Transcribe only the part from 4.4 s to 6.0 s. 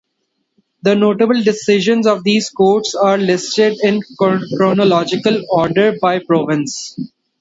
chronological order